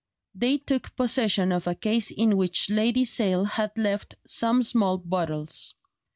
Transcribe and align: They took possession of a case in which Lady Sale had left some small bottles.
They 0.33 0.57
took 0.57 0.95
possession 0.95 1.51
of 1.51 1.67
a 1.67 1.75
case 1.75 2.09
in 2.09 2.35
which 2.35 2.71
Lady 2.71 3.05
Sale 3.05 3.43
had 3.45 3.71
left 3.77 4.15
some 4.25 4.63
small 4.63 4.97
bottles. 4.97 5.75